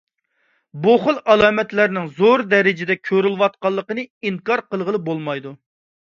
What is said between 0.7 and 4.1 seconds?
بۇ خىل ئالامەتلەرنىڭ زور دەرىجىدە كۆرۈلۈۋاتقانلىقىنى